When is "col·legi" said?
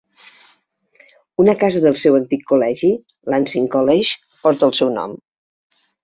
2.51-2.89